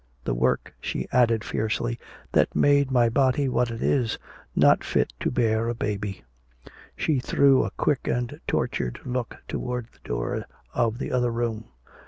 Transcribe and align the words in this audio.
The 0.23 0.33
work," 0.33 0.73
she 0.81 1.07
added 1.11 1.43
fiercely, 1.43 1.99
"that 2.31 2.55
made 2.55 2.89
my 2.89 3.07
body 3.07 3.47
what 3.47 3.69
it 3.69 3.83
is, 3.83 4.17
not 4.55 4.83
fit 4.83 5.13
to 5.19 5.29
bear 5.29 5.67
a 5.69 5.75
baby!" 5.75 6.23
She 6.95 7.19
threw 7.19 7.63
a 7.63 7.69
quick 7.77 8.07
and 8.07 8.41
tortured 8.47 8.99
look 9.05 9.37
toward 9.47 9.89
the 9.93 9.99
door 10.03 10.47
of 10.73 10.97
the 10.97 11.11
other 11.11 11.29
room. 11.29 11.65